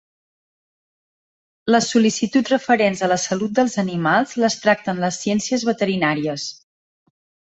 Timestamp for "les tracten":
4.45-5.05